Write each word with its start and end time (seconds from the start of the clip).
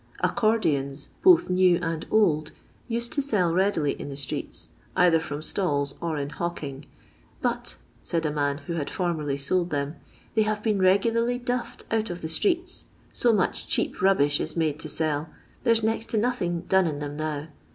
Acoordiontt 0.23 1.09
both 1.21 1.47
new 1.47 1.77
and 1.79 2.07
old, 2.09 2.53
used 2.87 3.13
to 3.13 3.21
sell 3.21 3.53
readily 3.53 3.91
in 4.01 4.09
the 4.09 4.17
streets, 4.17 4.69
either 4.95 5.19
from 5.19 5.43
stalls 5.43 5.93
or 6.01 6.17
in 6.17 6.31
hawking," 6.31 6.87
but," 7.43 7.75
said 8.01 8.25
a 8.25 8.31
| 8.31 8.31
man 8.31 8.57
who 8.65 8.73
had 8.73 8.89
formerly 8.89 9.37
sold 9.37 9.69
them," 9.69 9.97
they 10.33 10.41
have 10.41 10.63
been 10.63 10.81
regularly 10.81 11.37
'duffed' 11.37 11.83
out 11.91 12.09
of 12.09 12.23
the 12.23 12.29
streets, 12.29 12.85
so 13.13 13.31
much 13.31 13.67
cheap 13.67 14.01
rubbish 14.01 14.39
is 14.39 14.57
made 14.57 14.79
to 14.79 14.89
selL 14.89 15.29
There 15.63 15.75
's 15.75 15.83
next 15.83 16.09
to 16.09 16.17
nothing 16.17 16.61
done 16.61 16.87
in 16.87 16.97
them 16.97 17.15
now. 17.15 17.49